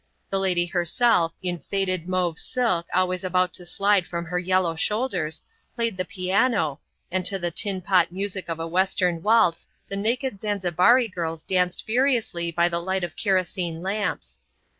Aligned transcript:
The 0.31 0.39
lady 0.39 0.65
herself, 0.65 1.31
in 1.43 1.59
faded 1.59 2.07
mauve 2.07 2.39
silk 2.39 2.87
always 2.91 3.23
about 3.23 3.53
to 3.53 3.65
slide 3.65 4.07
from 4.07 4.25
her 4.25 4.39
yellow 4.39 4.75
shoulders, 4.75 5.43
played 5.75 5.95
the 5.95 6.05
piano, 6.05 6.79
and 7.11 7.23
to 7.27 7.37
the 7.37 7.51
tin 7.51 7.81
pot 7.83 8.11
music 8.11 8.49
of 8.49 8.59
a 8.59 8.65
Western 8.67 9.21
waltz 9.21 9.67
the 9.89 9.95
naked 9.95 10.39
Zanzibari 10.39 11.07
girls 11.07 11.43
danced 11.43 11.85
furiously 11.85 12.49
by 12.51 12.67
the 12.67 12.79
light 12.81 13.03
of 13.03 13.15
kerosene 13.15 13.83
lamps. 13.83 14.39